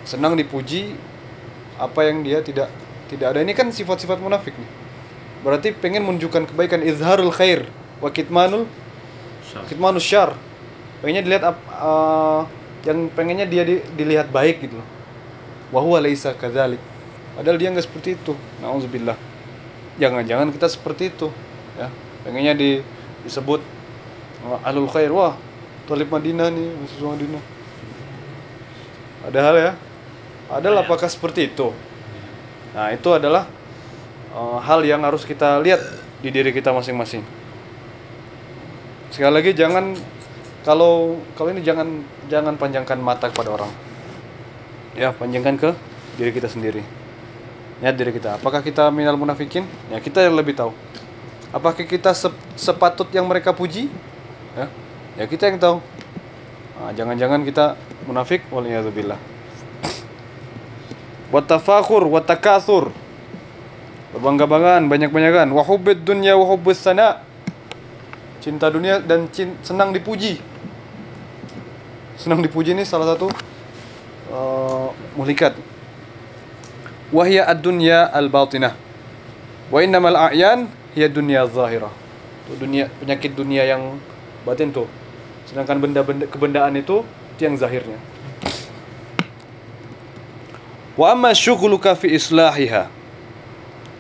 senang 0.03 0.35
dipuji 0.35 0.99
apa 1.79 2.11
yang 2.11 2.27
dia 2.27 2.43
tidak 2.43 2.69
tidak 3.09 3.33
ada. 3.33 3.41
Ini 3.41 3.55
kan 3.55 3.71
sifat-sifat 3.71 4.19
munafik 4.19 4.55
nih. 4.55 4.71
Berarti 5.43 5.75
pengen 5.75 6.07
menunjukkan 6.07 6.53
kebaikan. 6.53 6.85
Izharul 6.85 7.33
khair 7.33 7.67
wa 7.99 8.11
kitmanul. 8.13 8.69
Kitmanus 9.69 10.05
syar 10.07 10.33
pengennya 11.05 11.23
dilihat 11.27 11.45
ap- 11.53 11.69
uh, 11.77 12.43
yang 12.83 13.11
pengennya 13.13 13.47
dia 13.47 13.63
di- 13.63 13.85
dilihat 13.95 14.33
baik 14.33 14.65
gitu. 14.67 14.79
Loh 14.79 14.89
wa 15.73 15.81
huwa 15.81 15.99
laisa 16.05 16.37
kadzalik. 16.37 16.79
Padahal 17.33 17.57
dia 17.57 17.73
nggak 17.73 17.89
seperti 17.89 18.21
itu. 18.21 18.37
Nauzubillah 18.61 19.17
jangan-jangan 19.97 20.53
kita 20.53 20.69
seperti 20.69 21.13
itu 21.13 21.29
ya. 21.81 21.89
Pengennya 22.23 22.55
di, 22.55 22.71
disebut 23.25 23.61
ahlul 24.63 24.89
khair. 24.93 25.11
Wah 25.11 25.35
talib 25.89 26.13
Madinah 26.13 26.53
nih 26.53 26.69
mahasiswa 26.77 27.09
Madinah. 27.09 27.43
Padahal 29.25 29.55
ya 29.57 29.73
padahal 30.47 30.77
apakah 30.85 31.09
seperti 31.09 31.49
itu? 31.49 31.73
Nah 32.77 32.93
itu 32.93 33.09
adalah 33.11 33.49
uh, 34.37 34.61
hal 34.61 34.85
yang 34.85 35.01
harus 35.03 35.25
kita 35.25 35.57
lihat 35.65 35.81
di 36.21 36.29
diri 36.29 36.53
kita 36.53 36.71
masing-masing 36.71 37.25
sekali 39.13 39.33
lagi 39.37 39.53
jangan 39.53 39.93
kalau 40.65 41.21
kalau 41.37 41.53
ini 41.53 41.61
jangan 41.61 42.01
jangan 42.33 42.57
panjangkan 42.57 42.99
mata 42.99 43.29
kepada 43.29 43.53
orang. 43.53 43.69
Ya 44.97 45.13
panjangkan 45.13 45.61
ke 45.61 45.71
diri 46.17 46.33
kita 46.33 46.49
sendiri. 46.49 46.81
Lihat 47.85 47.95
diri 47.99 48.15
kita. 48.15 48.41
Apakah 48.41 48.65
kita 48.65 48.89
minal 48.89 49.21
munafikin? 49.21 49.69
Ya 49.93 50.01
kita 50.01 50.25
yang 50.25 50.39
lebih 50.39 50.57
tahu. 50.57 50.73
Apakah 51.53 51.85
kita 51.85 52.17
sep- 52.17 52.41
sepatut 52.57 53.13
yang 53.13 53.29
mereka 53.29 53.53
puji? 53.53 53.93
Ya 54.57 54.73
ya 55.21 55.25
kita 55.29 55.53
yang 55.53 55.61
tahu. 55.61 55.77
Nah, 56.81 56.91
jangan-jangan 56.97 57.45
kita 57.47 57.79
munafik 58.09 58.43
waliyadzubillah 58.51 59.15
watafakur 61.35 62.11
watakathur 62.11 62.91
berbangga-banggaan 64.15 64.89
banyak-banyakan. 64.89 65.53
Wa 65.53 65.63
hubbid 65.67 66.07
dunya 66.07 66.39
wa 66.39 66.47
hubbus 66.49 66.81
sana 66.81 67.21
cinta 68.43 68.67
dunia 68.67 68.99
dan 68.99 69.31
cin- 69.31 69.55
senang 69.63 69.95
dipuji. 69.95 70.43
Senang 72.19 72.43
dipuji 72.43 72.75
ini 72.75 72.83
salah 72.83 73.15
satu 73.15 73.31
uh, 74.35 74.91
muhlikat. 75.15 75.55
Wahya 77.15 77.47
ad-dunya 77.47 78.11
al-batinah 78.11 78.75
wa 79.71 79.79
innamal 79.79 80.17
a'yan 80.17 80.67
hiya 80.93 81.09
dunya 81.09 81.45
zahirah 81.49 81.93
itu 82.45 82.57
dunia 82.59 82.89
penyakit 82.99 83.33
dunia 83.33 83.63
yang 83.65 83.97
batin 84.43 84.75
tuh. 84.75 84.91
Sedangkan 85.47 85.79
benda-benda 85.79 86.27
kebendaan 86.27 86.75
itu 86.75 87.07
itu 87.37 87.43
yang 87.47 87.57
zahirnya. 87.57 87.99
Wa 90.99 91.17
amma 91.17 91.33
syughluka 91.33 91.97
fi 91.97 92.13
islahiha. 92.13 92.89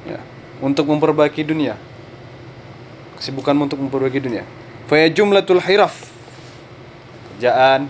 Ya, 0.02 0.18
untuk 0.58 0.90
memperbaiki 0.90 1.46
dunia 1.46 1.78
kesibukan 3.22 3.54
untuk 3.54 3.78
memperbaiki 3.78 4.18
dunia 4.18 4.42
fa 4.90 4.98
jumlatul 5.06 5.62
hiraf 5.62 6.10
kerjaan 7.38 7.86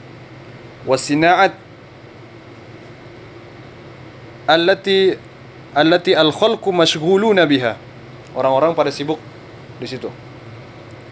wasinaat 0.84 1.56
allati 4.44 5.16
allati 5.72 6.12
al 6.12 6.28
khalqu 6.28 6.68
mashghuluna 6.68 7.48
biha 7.48 7.80
Orang-orang 8.32 8.72
pada 8.72 8.88
sibuk 8.88 9.20
di 9.76 9.84
situ. 9.84 10.08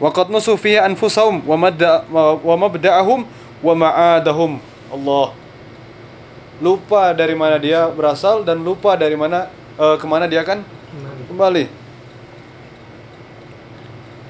Waqad 0.01 0.33
nusu 0.33 0.57
fiha 0.57 0.89
anfusahum 0.89 1.45
wa 1.45 1.57
madda 1.61 2.09
wa 2.09 2.55
mabda'ahum 2.57 3.29
wa 3.61 3.75
ma'adahum. 3.77 4.57
Allah. 4.89 5.37
Lupa 6.61 7.13
dari 7.13 7.37
mana 7.37 7.61
dia 7.61 7.89
berasal 7.93 8.45
dan 8.45 8.61
lupa 8.65 8.97
dari 8.97 9.17
mana 9.17 9.53
eh, 9.77 9.97
ke 10.01 10.07
mana 10.09 10.25
dia 10.25 10.41
akan 10.41 10.65
kembali. 11.29 11.80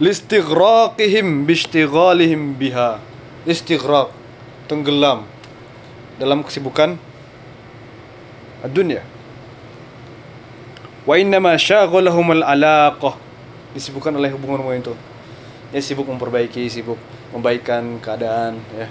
Listighraqihim 0.01 1.45
bishtighalihim 1.45 2.57
biha. 2.57 3.05
Istighraq, 3.45 4.09
tenggelam 4.65 5.29
dalam 6.17 6.41
kesibukan 6.41 6.97
dunia. 8.65 9.05
Wa 11.05 11.21
innama 11.21 11.53
syaghalahum 11.57 12.33
al-alaqah. 12.41 13.17
Disibukkan 13.77 14.17
oleh 14.17 14.33
hubungan-hubungan 14.33 14.81
itu. 14.81 14.95
Ya 15.71 15.85
sibuk 15.85 16.09
memperbaiki, 16.09 16.65
sibuk 16.73 16.97
membaikkan 17.31 18.01
keadaan 18.03 18.57
ya. 18.75 18.89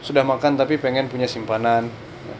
Sudah 0.00 0.22
makan 0.22 0.54
tapi 0.54 0.78
pengen 0.78 1.10
punya 1.10 1.26
simpanan. 1.26 1.90
ya. 2.24 2.36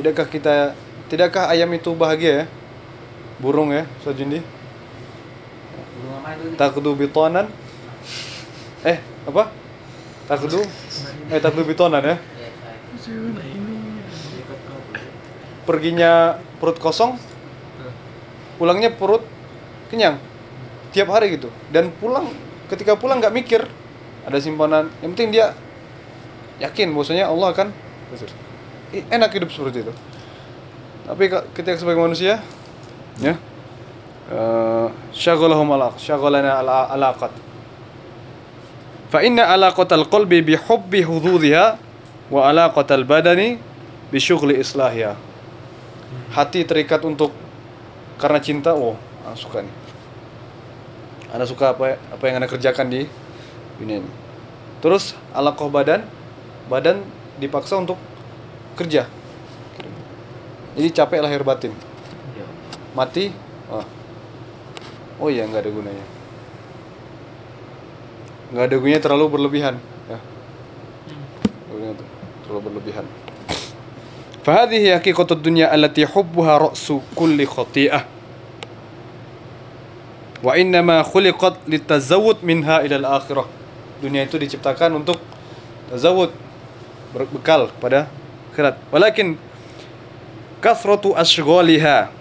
Tidakkah 0.00 0.26
kita 0.26 0.72
tidakkah 1.12 1.52
ayam 1.52 1.68
itu 1.76 1.92
bahagia 1.92 2.32
ya? 2.32 2.44
Burung 3.38 3.76
ya, 3.76 3.84
apa 3.84 4.10
itu? 4.16 4.40
Takdu 6.56 6.90
bitonan. 6.94 7.46
Eh, 8.82 8.98
apa? 9.24 9.50
Takdu 10.26 10.60
eh 11.28 11.40
takdu 11.40 11.62
bitonan 11.62 12.02
ya. 12.02 12.16
Perginya 15.62 16.42
perut 16.58 16.78
kosong, 16.78 17.14
pulangnya 18.58 18.90
perut 18.90 19.22
kenyang. 19.90 20.18
Tiap 20.90 21.08
hari 21.08 21.38
gitu. 21.38 21.48
Dan 21.70 21.94
pulang 21.96 22.28
ketika 22.66 22.98
pulang 22.98 23.22
nggak 23.22 23.32
mikir 23.32 23.62
ada 24.26 24.38
simpanan. 24.42 24.90
Yang 25.00 25.10
penting 25.14 25.30
dia 25.30 25.46
yakin 26.58 26.90
bahwasanya 26.90 27.30
Allah 27.30 27.48
akan 27.54 27.68
enak 29.08 29.30
hidup 29.32 29.50
seperti 29.50 29.86
itu. 29.86 29.92
Tapi 31.02 31.24
ka- 31.30 31.46
ketika 31.54 31.78
sebagai 31.78 32.02
manusia 32.02 32.42
ya 33.18 33.34
syaghalahum 35.12 35.68
alaq 35.76 36.00
syaghalana 36.00 36.64
ala 36.64 36.88
alaqat 36.88 37.32
fa 39.12 39.20
inna 39.20 39.44
alaqatal 39.52 40.08
qalbi 40.08 40.40
bi 40.40 40.54
hubbi 40.56 41.04
hududhiha 41.04 41.76
wa 42.32 42.48
alaqatal 42.48 43.04
badani 43.04 43.60
bi 44.08 44.16
syughli 44.16 44.56
islahiha. 44.56 45.16
Hati 46.32 46.64
terikat 46.64 47.04
untuk 47.04 47.32
karena 48.16 48.40
cinta 48.40 48.72
oh 48.72 48.96
ah, 49.24 49.36
suka 49.36 49.60
nih. 49.60 49.74
Anda 51.32 51.44
suka 51.44 51.76
apa 51.76 51.96
apa 51.96 52.24
yang 52.24 52.40
anda 52.40 52.48
kerjakan 52.48 52.88
di 52.88 53.04
dunia 53.76 54.00
ini. 54.00 54.10
Terus 54.80 55.12
alaqah 55.36 55.68
badan 55.68 56.08
badan 56.72 57.04
dipaksa 57.36 57.76
untuk 57.76 58.00
kerja. 58.80 59.04
Jadi 60.72 60.88
capek 60.88 61.20
lahir 61.20 61.44
batin. 61.44 61.76
Ya. 62.32 62.48
mati 62.96 63.28
oh, 63.68 63.84
oh 65.21 65.29
iya 65.29 65.43
nggak 65.45 65.61
ada 65.65 65.71
gunanya 65.71 66.05
nggak 68.53 68.63
ada 68.63 68.75
gunanya 68.79 69.01
terlalu 69.03 69.25
berlebihan 69.29 69.75
ya 70.07 70.19
Nggak 70.19 71.65
ada 71.65 71.73
gunanya 71.73 71.93
tuh, 71.99 72.07
terlalu 72.45 72.61
berlebihan 72.71 73.05
فهذه 74.47 75.03
حقيقة 75.03 75.27
الدنيا 75.27 75.75
التي 75.75 76.07
حبها 76.07 76.71
رأس 76.71 76.87
كل 77.19 77.35
خطيئة 77.43 77.99
وإنما 80.39 81.03
خلقت 81.03 81.67
للتزود 81.67 82.37
منها 82.47 82.79
إلى 82.87 82.95
الآخرة 82.95 83.43
dunia 83.97 84.23
itu 84.23 84.37
diciptakan 84.37 84.93
untuk 85.03 85.17
tazawud 85.89 86.29
berbekal 87.11 87.73
pada 87.81 88.05
akhirat 88.53 88.77
walakin 88.93 89.35
kathratu 90.61 91.17
ashghaliha 91.17 92.13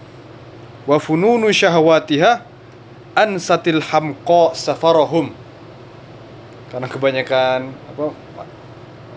wa 0.89 0.97
fununu 0.97 1.53
syahwatiha 1.53 2.41
ansatil 3.16 3.84
hamqa 3.84 4.56
safarahum. 4.56 5.34
Karena 6.72 6.88
kebanyakan 6.88 7.60
apa 7.92 8.06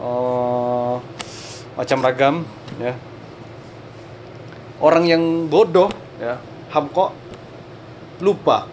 eh, 0.02 0.94
macam 1.78 1.98
ragam 2.02 2.34
ya. 2.82 2.94
Orang 4.82 5.06
yang 5.06 5.46
bodoh 5.46 5.90
ya 6.18 6.42
hamqa 6.74 7.14
lupa. 8.18 8.66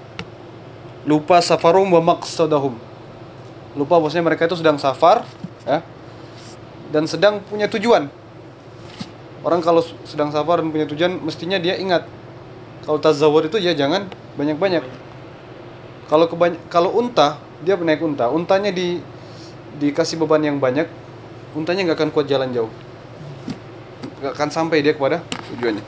Lupa 1.06 1.42
safarum 1.42 1.90
wa 1.94 2.02
maqsadahum. 2.14 2.78
Lupa 3.74 3.98
bahwasanya 3.98 4.26
mereka 4.28 4.46
itu 4.46 4.58
sedang 4.58 4.78
safar 4.78 5.26
ya 5.66 5.82
dan 6.92 7.08
sedang 7.08 7.40
punya 7.46 7.72
tujuan. 7.72 8.12
Orang 9.42 9.64
kalau 9.66 9.82
sedang 10.06 10.30
safar 10.30 10.62
dan 10.62 10.70
punya 10.70 10.86
tujuan 10.86 11.18
mestinya 11.24 11.58
dia 11.58 11.80
ingat. 11.80 12.06
Kalau 12.86 13.02
tazawur 13.02 13.46
itu 13.46 13.58
ya 13.58 13.74
jangan 13.74 14.06
banyak-banyak 14.38 15.11
kalau 16.12 16.28
kebany 16.28 16.60
kalau 16.68 16.92
unta 16.92 17.40
dia 17.64 17.80
naik 17.80 18.04
unta. 18.04 18.28
Untanya 18.28 18.68
di 18.68 19.00
dikasih 19.80 20.20
beban 20.20 20.44
yang 20.44 20.60
banyak 20.60 20.84
untanya 21.56 21.88
nggak 21.88 22.04
akan 22.04 22.12
kuat 22.12 22.28
jalan 22.28 22.52
jauh. 22.52 22.68
Nggak 24.20 24.36
akan 24.36 24.50
sampai 24.52 24.84
dia 24.84 24.92
kepada 24.92 25.24
tujuannya. 25.56 25.80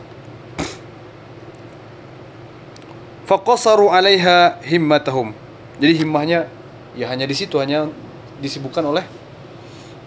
Faqasaru 3.27 3.91
'alaiha 3.91 4.63
himmatahum. 4.63 5.35
Jadi 5.83 6.07
himmahnya 6.07 6.47
ya 6.95 7.11
hanya 7.11 7.27
di 7.27 7.35
situ 7.35 7.59
hanya 7.59 7.91
disibukkan 8.39 8.79
oleh 8.79 9.03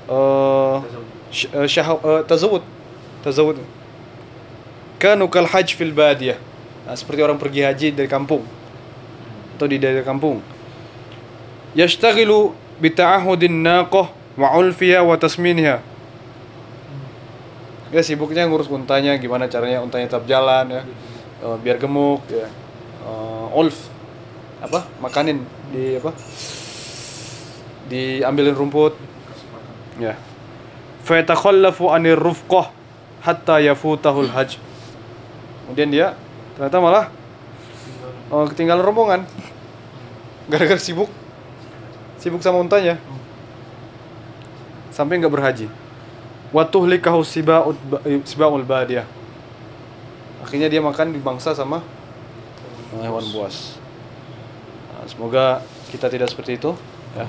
eh 0.09 0.77
eh, 1.61 1.69
syahw- 1.69 2.01
eh, 2.01 2.23
tazawud. 2.25 2.65
Tazawud. 3.21 3.61
Kanu 4.97 5.29
kal 5.29 5.45
hajj 5.45 5.77
fil 5.77 5.93
badiyah. 5.93 6.41
Nah, 6.89 6.97
seperti 6.97 7.21
orang 7.21 7.37
pergi 7.37 7.69
haji 7.69 7.89
dari 7.93 8.09
kampung 8.09 8.56
atau 9.57 9.65
di 9.65 9.81
daerah 9.81 10.05
kampung. 10.05 10.45
Yashtaghilu 11.73 12.53
bi 12.77 12.93
ta'ahudin 12.93 13.65
naqah 13.65 14.13
wa 14.37 14.53
ulfiha 14.61 15.01
wa 15.01 15.17
tasminha. 15.17 15.81
Ya 17.89 18.03
sibuknya 18.05 18.45
ngurus 18.45 18.69
untanya 18.69 19.17
gimana 19.17 19.49
caranya 19.49 19.81
untanya 19.81 20.13
tetap 20.13 20.29
jalan 20.29 20.69
ya. 20.69 20.83
Eh, 21.41 21.57
biar 21.65 21.81
gemuk 21.81 22.21
ya. 22.29 22.49
Eh, 23.07 23.47
ulf 23.57 23.89
apa 24.61 24.89
makanin 25.01 25.45
di 25.73 25.97
apa 25.97 26.13
diambilin 27.89 28.53
rumput. 28.53 28.93
Ya. 29.97 30.21
Fa 31.07 31.17
yatakhallafu 31.17 31.89
anir 31.89 32.21
rufqah 32.21 32.69
hatta 33.25 33.63
yafutahul 33.63 34.29
hajj. 34.29 34.61
Kemudian 35.65 35.89
dia 35.89 36.07
ternyata 36.59 36.79
malah 36.83 37.05
oh, 38.31 38.47
ketinggalan 38.51 38.83
rombongan. 38.83 39.21
Gara-gara 40.47 40.79
sibuk. 40.79 41.11
Sibuk 42.23 42.43
sama 42.43 42.63
untanya. 42.63 42.99
Sampai 44.95 45.19
nggak 45.19 45.35
berhaji. 45.35 45.67
Wa 46.55 46.65
tuhlikahu 46.65 47.27
sibaul 47.27 47.77
sibaul 48.23 48.63
badiyah. 48.63 49.05
Akhirnya 50.41 50.71
dia 50.71 50.79
makan 50.79 51.11
di 51.11 51.19
bangsa 51.19 51.53
sama 51.53 51.83
hewan 52.95 53.27
buas. 53.35 53.77
Nah, 54.95 55.05
semoga 55.11 55.45
kita 55.91 56.07
tidak 56.07 56.31
seperti 56.31 56.57
itu 56.57 56.73
ya. 57.19 57.27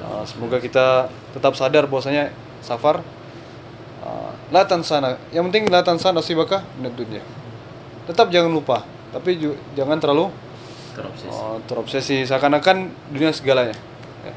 Uh, 0.00 0.24
semoga 0.24 0.56
kita 0.56 1.12
tetap 1.36 1.52
sadar 1.54 1.84
bahwasanya 1.84 2.32
safar. 2.64 3.04
Uh, 4.00 4.32
la 4.48 4.64
tansana. 4.64 5.20
Yang 5.28 5.52
penting 5.52 5.64
la 5.68 5.84
tansana 5.84 6.24
nasibaka 6.24 6.64
minad 6.80 6.96
dunya. 6.96 7.20
Tetap 8.08 8.32
jangan 8.32 8.50
lupa, 8.50 8.82
tapi 9.10 9.38
juga, 9.38 9.56
jangan 9.74 9.98
terlalu 9.98 10.26
terobsesi, 10.94 11.30
uh, 11.30 11.58
terobsesi. 11.66 12.16
seakan-akan 12.26 12.90
dunia 13.10 13.30
segalanya. 13.34 13.74
Ya. 14.22 14.34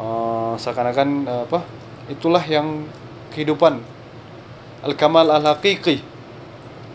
uh, 0.00 0.54
seakan-akan 0.56 1.08
uh, 1.28 1.42
apa 1.48 1.60
itulah 2.08 2.42
yang 2.44 2.88
kehidupan. 3.32 3.80
Al 4.84 4.94
kamal 4.94 5.28
al 5.28 5.44
haqiqi 5.44 6.00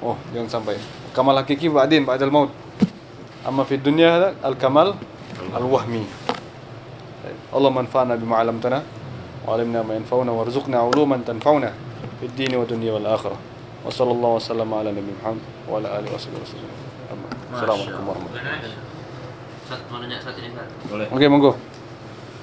oh 0.01 0.17
jangan 0.33 0.61
sampai. 0.61 0.77
Kamal 1.11 1.35
hakiki 1.37 1.67
ba'din 1.67 2.07
ba'dal 2.07 2.31
maut. 2.31 2.49
Amma 3.45 3.65
fi 3.65 3.77
dunya 3.77 4.37
al 4.41 4.55
kamal 4.55 4.95
al 5.51 5.65
wahmi 5.65 6.05
Allah 7.51 7.71
manfa'na 7.73 8.15
bima 8.15 8.39
'allamtana 8.39 8.79
wa 9.43 9.49
'allimna 9.53 9.83
ma 9.83 9.93
yanfa'una 9.99 10.31
warzuqna 10.31 10.87
'uluman 10.87 11.19
tanfa'una 11.21 11.69
fid 12.23 12.31
dini 12.33 12.55
wa 12.55 12.63
dunya 12.63 12.95
wal 12.95 13.07
akhirah. 13.11 13.50
Wassalamualaikum 13.81 14.37
warahmatullahi 14.37 15.25
wabarakatuh. 15.65 16.21
Assalamualaikum 17.49 18.05
warahmatullahi 18.05 18.45
wabarakatuh. 20.85 21.17
Oke, 21.17 21.25
monggo. 21.25 21.51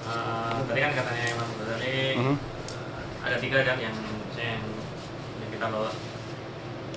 Eh, 0.08 0.58
tadi 0.66 0.80
kan 0.82 0.92
katanya 0.98 1.24
Imam 1.30 1.48
Ghazali 1.62 2.18
mhm. 2.18 2.34
eh, 2.34 2.36
ada 3.22 3.36
tiga 3.38 3.58
kan 3.62 3.78
yang 3.78 3.94
yang, 4.34 4.62
yang 5.38 5.50
kita 5.54 5.66
bawa 5.70 5.94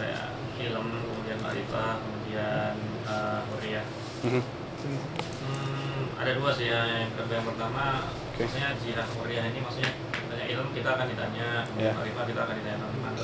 kayak 0.02 0.34
film, 0.58 0.86
kemudian 0.90 1.38
marifah, 1.46 2.02
kemudian 2.02 2.74
eh, 3.06 3.14
uh, 3.14 3.40
Korea. 3.46 3.86
Mhm. 4.26 4.42
Hmm, 4.82 6.18
ada 6.18 6.32
dua 6.34 6.50
sih 6.50 6.74
ya. 6.74 6.82
Yang, 6.90 7.14
yang 7.30 7.46
pertama, 7.46 8.10
okay. 8.34 8.50
maksudnya 8.50 8.74
jirah 8.82 9.06
Korea 9.06 9.42
ini 9.54 9.62
maksudnya 9.62 9.94
tanya 10.34 10.46
ilmu 10.50 10.74
kita 10.74 10.90
akan 10.98 11.06
ditanya, 11.14 11.70
yeah. 11.78 11.94
marifah 11.94 12.26
kita 12.26 12.42
akan 12.42 12.56
ditanya 12.58 12.90
tentang 12.90 13.16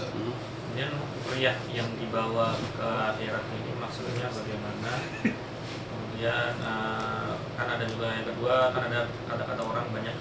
Kemudian 0.77 0.93
huriyah 1.25 1.57
yang 1.73 1.89
dibawa 1.97 2.53
ke 2.53 2.85
akhirat 2.85 3.49
ini 3.49 3.73
maksudnya 3.81 4.29
bagaimana? 4.29 4.93
Kemudian 5.89 6.53
uh, 6.61 7.33
kan 7.57 7.65
ada 7.65 7.81
juga 7.89 8.13
yang 8.13 8.29
kedua 8.29 8.69
kan 8.69 8.85
ada 8.85 9.09
kata-kata 9.25 9.57
orang 9.65 9.89
banyak 9.89 10.13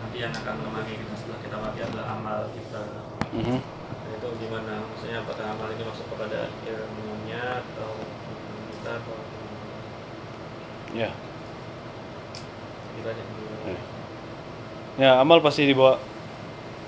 nanti 0.00 0.16
yang 0.24 0.32
akan 0.32 0.56
menemani 0.56 1.04
kita 1.04 1.14
setelah 1.20 1.40
kita 1.44 1.56
mati 1.60 1.78
adalah 1.84 2.16
amal 2.16 2.48
kita. 2.48 2.80
Mhm. 3.28 3.60
Nah, 3.60 4.12
itu 4.16 4.28
gimana? 4.40 4.72
Maksudnya 4.88 5.20
apakah 5.20 5.44
amal 5.52 5.68
ini 5.68 5.84
masuk 5.84 6.06
kepada 6.16 6.48
ilmunya 6.64 7.60
atau 7.60 7.92
kita 8.72 8.90
atau 9.04 9.16
Ya. 10.96 11.12
kita 12.96 13.08
aja 13.12 13.22
dulu. 13.36 13.52
Ya. 13.68 13.80
Ya, 14.96 15.10
amal 15.20 15.44
pasti 15.44 15.68
dibawa 15.68 16.00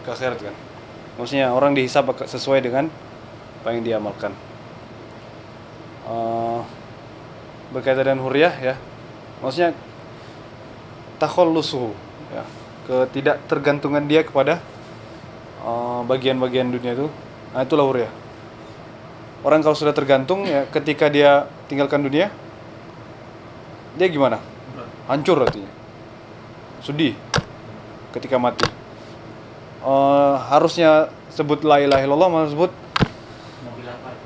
ke 0.01 0.09
akhirat 0.09 0.41
kan. 0.41 0.72
Maksudnya 1.21 1.53
orang 1.53 1.77
dihisap 1.77 2.09
sesuai 2.25 2.65
dengan 2.65 2.89
apa 3.63 3.69
yang 3.77 3.85
diamalkan. 3.85 4.33
Eh, 6.09 6.61
berkaitan 7.71 8.05
dengan 8.05 8.21
huriyah 8.25 8.55
ya. 8.59 8.75
Maksudnya 9.45 9.77
takhallusuhu 11.23 11.93
ya. 12.33 12.45
Ketidak 12.83 13.39
tergantungan 13.47 14.03
dia 14.09 14.27
kepada 14.27 14.59
eh, 15.63 16.01
bagian-bagian 16.09 16.73
dunia 16.73 16.97
itu. 16.97 17.07
Nah, 17.53 17.63
itulah 17.63 17.87
huriyah. 17.87 18.13
Orang 19.43 19.61
kalau 19.61 19.75
sudah 19.75 19.91
tergantung 19.91 20.47
ya 20.47 20.71
ketika 20.71 21.11
dia 21.11 21.51
tinggalkan 21.67 21.99
dunia 22.03 22.31
dia 23.99 24.09
gimana? 24.09 24.41
Hancur 25.11 25.45
artinya. 25.45 25.69
Sedih 26.81 27.13
ketika 28.17 28.41
mati. 28.41 28.82
Eh, 29.83 30.35
harusnya 30.47 31.11
sebut 31.35 31.67
la 31.67 31.83
ilaha 31.83 32.07
illallah 32.07 32.31
malah 32.31 32.51
sebut? 32.55 32.71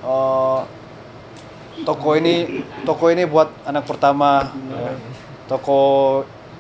Eh, 0.05 0.61
toko 1.89 2.09
ini 2.13 2.61
toko 2.85 3.09
ini 3.09 3.25
buat 3.25 3.49
anak 3.65 3.89
pertama. 3.89 4.53
Ya. 4.53 4.93
toko 5.49 5.79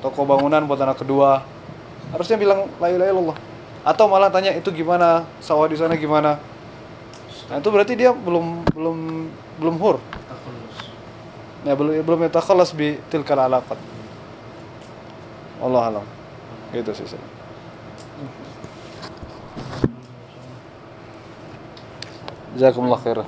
toko 0.00 0.24
bangunan 0.24 0.64
buat 0.64 0.80
anak 0.80 1.04
kedua. 1.04 1.44
Harusnya 2.08 2.40
bilang 2.40 2.72
la 2.80 2.88
ilaha 2.88 3.10
illallah. 3.12 3.38
Atau 3.84 4.08
malah 4.08 4.32
tanya 4.32 4.56
itu 4.56 4.72
gimana? 4.72 5.28
Sawah 5.44 5.68
di 5.68 5.76
sana 5.76 5.92
gimana? 6.00 6.40
Nah 7.52 7.60
itu 7.60 7.68
berarti 7.68 8.00
dia 8.00 8.16
belum 8.16 8.64
belum 8.72 8.96
belum 9.60 9.76
hur. 9.76 10.00
Ya 11.68 11.76
belum 11.76 12.00
belum 12.00 12.20
yatakhalas 12.32 12.72
bi 12.72 12.96
tilkal 13.12 13.36
alaqat. 13.36 13.76
Allah 15.60 15.82
alam. 15.84 16.06
Gitu 16.72 16.96
sih 16.96 17.35
جزاكم 22.56 22.84
الله 22.84 22.96
خيرا. 22.96 23.24